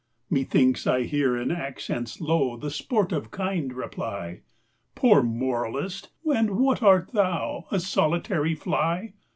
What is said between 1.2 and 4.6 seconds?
in accents low, The sportive kind reply: